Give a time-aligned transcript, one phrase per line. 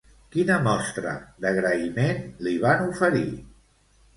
[0.35, 1.11] Quina mostra
[1.45, 3.25] d'agraïment li van oferir?